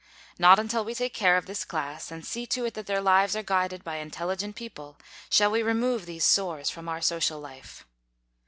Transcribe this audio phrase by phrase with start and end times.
[0.39, 3.35] Not until we take care of this class and see to it that their lives
[3.35, 4.97] are guided by intelligent people,
[5.29, 7.85] shall we remove these sores from our social life.